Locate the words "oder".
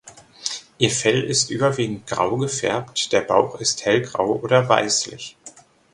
4.41-4.67